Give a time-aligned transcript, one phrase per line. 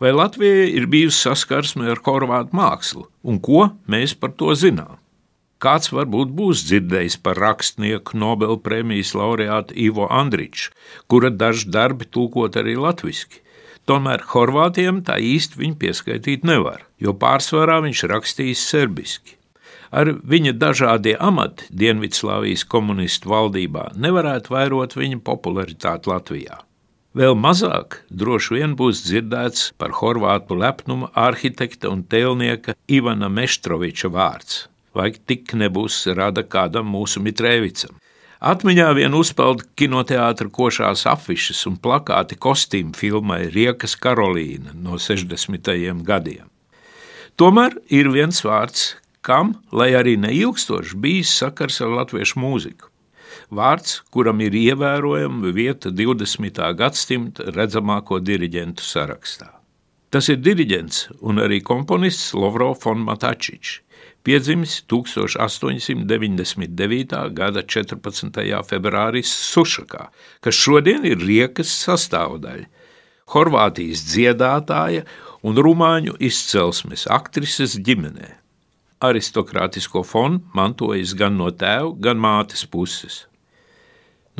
[0.00, 4.98] Vai Latvijai ir bijusi saskarsme ar horvātu mākslu, un ko mēs par to zinām?
[5.62, 10.74] Kāds varbūt būs dzirdējis par rakstnieku Nobelpremijas laureātu Ivo Andriču,
[11.08, 13.40] kura daži darbi tulkot arī latviešu.
[13.84, 19.36] Tomēr horvātiem tā īsti viņu pieskaitīt nevar, jo pārsvarā viņš rakstījis serbiski.
[19.94, 26.64] Ar viņa dažādie amati Dienvidslāvijas komunistu valdībā nevarētu vairot viņa popularitāti Latvijā.
[27.14, 34.64] Vēl mazāk droši vien būs dzirdēts par horvātu lepnuma arhitekta un tēlnieka Ivana Meštroviča vārds,
[34.98, 37.94] vai tik nebūs rada kādam mūsu Mitrēvicam.
[38.42, 45.70] Atmiņā vien uzpeld kinoteātra košās afišas un plakāti kostīmu filmai Riekas Karolīna no 60.
[46.02, 46.50] gadiem.
[47.38, 52.90] Tomēr ir viens vārds, kam, lai arī neilgstoši, bijis sakars ar latviešu mūziku.
[53.54, 56.74] Vārds, kuram ir ievērojama vieta 20.
[56.78, 59.54] gadsimta redzamāko diriģentu sarakstā.
[60.14, 63.82] Tas ir diriģents un arī komponists Lovro von Matačičs,
[64.22, 67.34] piedzimis 1899.
[67.34, 68.62] gada 14.
[68.68, 70.08] februārī Sušakā,
[70.40, 72.66] kas šodien ir Riekas sastāvdaļa.
[73.34, 75.02] Horvātijas dziedātāja
[75.42, 78.44] un rumāņu izcelsmes aktrises ģimenē.
[79.04, 83.26] Aristokrātisko fonu mantojis gan no tēva, gan mātes puses.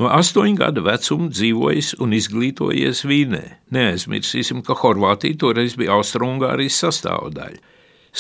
[0.01, 3.43] No astoņu gadu vecuma dzīvojis un izglītojies Vīnē.
[3.75, 7.61] Neaizmirsīsim, ka Horvātija toreiz bija Austrumgārijas sastāvdaļa.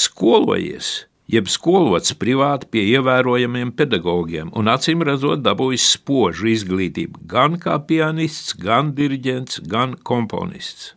[0.04, 0.92] Skolojies
[1.30, 8.54] jeb skolots privāti pie ievērojamiem pedagogiem un acīm redzot dabūjis spožu izglītību gan kā pianists,
[8.60, 10.92] gan diriģents, gan komponists.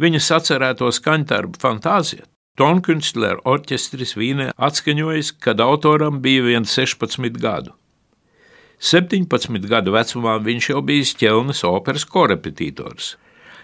[0.00, 2.24] Viņa sacerēto skaņdarbu fantāzija
[2.56, 7.74] Tonkünstler orķestris Vīnē atskaņojas, kad autoram bija vien 16 gadu.
[8.80, 13.14] 17 gadu vecumā viņš jau bija ķelnes operas korepetitors,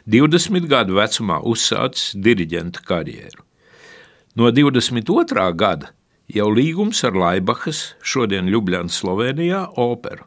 [0.08, 3.44] 20 gadu vecumā uzsācis diriģenta karjeru.
[4.34, 5.52] No 22.
[5.52, 5.92] gada
[6.32, 10.24] jau līgums ar Laibachas, šodien Ljubljana, Slovenijā, operu.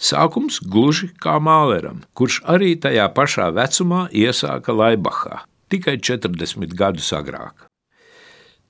[0.00, 5.42] Sākums gluži kā Māleram, kurš arī tajā pašā vecumā iesāka Laibachā,
[5.72, 7.69] tikai 40 gadus agrāk.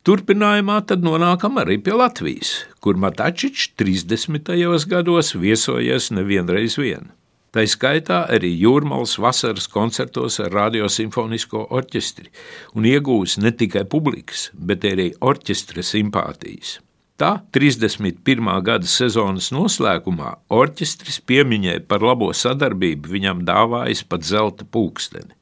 [0.00, 2.50] Turpinājumā tad nonākam arī pie Latvijas,
[2.80, 4.46] kur Matačičs 30.
[4.88, 7.10] gados viesojies nevienreiz vien.
[7.52, 12.30] Tā skaitā arī Jūrmālas vasaras koncertos ar radiosimfonisko orķestri
[12.72, 16.78] un iegūs ne tikai publikas, bet arī orķestra simpātijas.
[17.20, 18.48] Tā 31.
[18.64, 25.34] gada sezonas noslēgumā orķestris piemiņai par labo sadarbību viņam dāvājis pat zelta pulksteni.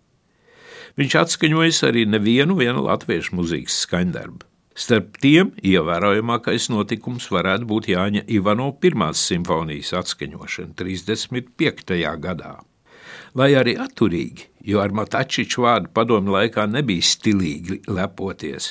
[0.96, 2.56] Viņš atskaņojas arī nevienu
[2.86, 4.46] latviešu mūzikas skaņdarbu.
[4.78, 11.98] Starp tiem ievērojamākais notikums varētu būt Jāņa Ivano pirmās simfonijas atskaņošana 35.
[12.22, 12.52] gadā.
[13.34, 18.70] Lai arī atturīgi, jo ar Matačiču vārdu padomu laikā nebija stilīgi lepoties,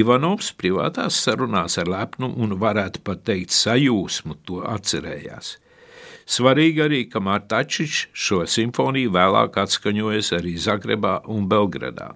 [0.00, 5.58] Ivanovs privātās sarunās ar lepnumu un varētu pat teikt sajūsmu to atcerējās.
[6.32, 12.14] Svarīgi arī, ka Matačičs šo simfoniju vēlāk atskaņojas arī Zagrebā un Belgradā.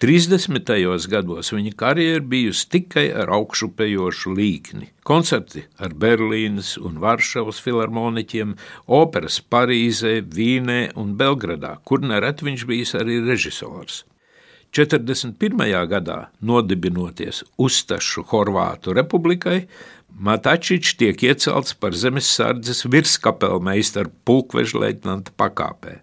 [0.00, 0.70] 30.
[1.12, 4.86] gados viņa karjera bijusi tikai ar augšupejošu līkni.
[5.04, 8.54] Koncerti ar Berlīnas un Varšavas filharmoniķiem,
[8.86, 14.04] operas Parīzē, Vīnē un Belgradā, kur nereti viņš bijis arī režisors.
[14.70, 15.86] 41.
[15.90, 19.66] gadā, nodibinoties Uztašu Horvātu republikai,
[20.20, 26.00] Matačičs tiek iecelts par zemesardzes virskapelmeistaru pulkveža leitnanta pakāpē.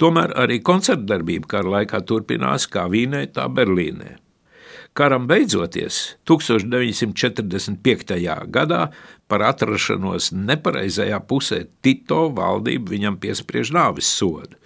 [0.00, 4.16] Tomēr arī koncertdarbība kara laikā turpinās kā Vīnē, tā Berlīnē.
[4.96, 8.16] Karam beidzoties 1945.
[8.48, 8.82] gadā
[9.28, 14.56] par atrašanos nepareizajā pusē Tito valdība viņam piespriež nāves sodu,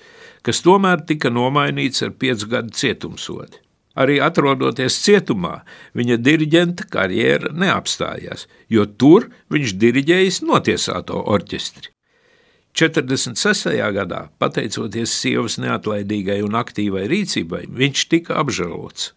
[0.46, 3.60] kas tomēr tika nomainīts ar piecu gadu cietumsodu.
[4.00, 5.60] Arī atrodoties cietumā,
[5.98, 11.90] viņa diriģenta karjera neapstājās, jo tur viņš diriģējis notiesāto orķestri.
[12.78, 13.72] 46.
[13.96, 19.10] gadā, pateicoties sievas neatlaidīgai un aktīvai rīcībai, viņš tika apžēlots.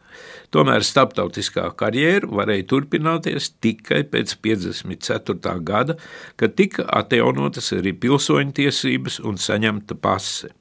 [0.54, 5.54] Tomēr starptautiskā karjera varēja turpināties tikai pēc 54.
[5.66, 5.98] gada,
[6.38, 10.52] kad tika atjaunotas arī pilsoņu tiesības un saņemta pase.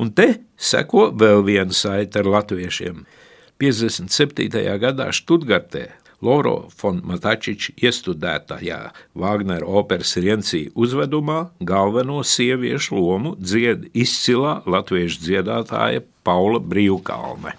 [0.00, 3.02] Un te seko vēl viena saite ar latviešiem.
[3.60, 4.62] 57.
[4.80, 5.90] gadā Študgartē
[6.24, 8.80] Loro von Matačiča iestudētajā
[9.16, 17.56] Vāgnera operas Riencija uzvedumā galveno sieviešu lomu dzied izcilā latviešu dziedātāja Paula Brīvkalne.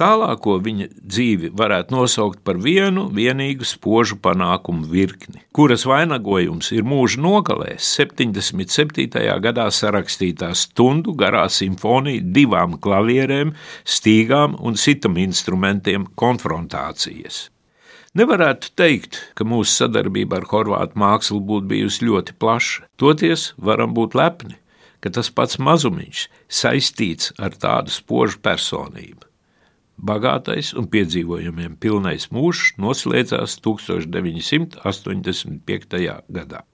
[0.00, 7.20] Tālāko viņa dzīvi varētu nosaukt par vienu vienīgu spožu panākumu virkni, kuras vainagojums ir mūža
[7.20, 9.20] nogalēs 77.
[9.44, 13.52] gadā sarakstītā stundu garā simfonija divām klavierēm,
[13.84, 17.50] stīgām un citam instrumentiem konfrontācijas.
[18.16, 22.88] Nevarētu teikt, ka mūsu sadarbība ar horvātu mākslu būtu bijusi ļoti plaša.
[22.96, 24.56] Toties varam būt lepni,
[25.04, 29.29] ka tas pats mazumiņš saistīts ar tādu spožu personību.
[30.00, 34.80] Bagātais un piedzīvojumiem pilnais mūžs noslēdzās 1985.
[36.32, 36.64] gadā.